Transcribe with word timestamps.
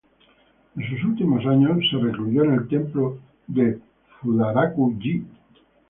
En 0.75 0.89
sus 0.89 1.03
últimos 1.03 1.45
años 1.45 1.77
se 1.91 1.97
recluyó 1.97 2.43
en 2.45 2.53
el 2.53 2.67
templo 2.67 3.19
de 3.45 3.79
Fudaraku-ji. 4.19 5.27